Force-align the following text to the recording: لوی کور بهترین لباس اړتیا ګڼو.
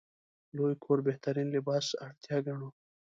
لوی 0.55 0.73
کور 0.83 0.99
بهترین 1.07 1.47
لباس 1.55 1.87
اړتیا 2.05 2.37
ګڼو. 2.47 2.69